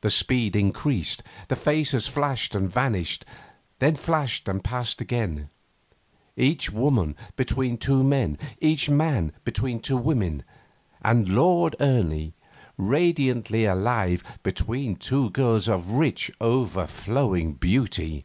The 0.00 0.10
speed 0.10 0.56
increased; 0.56 1.22
the 1.46 1.54
faces 1.54 2.08
flashed 2.08 2.52
and 2.56 2.68
vanished, 2.68 3.24
then 3.78 3.94
flashed 3.94 4.48
and 4.48 4.64
passed 4.64 5.00
again; 5.00 5.50
each 6.36 6.72
woman 6.72 7.14
between 7.36 7.78
two 7.78 8.02
men, 8.02 8.38
each 8.60 8.88
man 8.90 9.30
between 9.44 9.78
two 9.78 9.98
women, 9.98 10.42
and 11.00 11.28
Lord 11.28 11.76
Ernie, 11.78 12.34
radiantly 12.76 13.66
alive, 13.66 14.24
between 14.42 14.96
two 14.96 15.30
girls 15.30 15.68
of 15.68 15.92
rich, 15.92 16.32
o'erflowing 16.40 17.52
beauty. 17.52 18.24